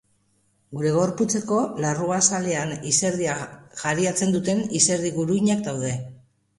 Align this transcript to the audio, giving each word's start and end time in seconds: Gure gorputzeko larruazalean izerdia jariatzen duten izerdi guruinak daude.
Gure 0.77 0.93
gorputzeko 0.95 1.59
larruazalean 1.85 2.75
izerdia 2.95 3.39
jariatzen 3.85 4.37
duten 4.41 4.67
izerdi 4.83 5.17
guruinak 5.23 5.67
daude. 5.73 5.99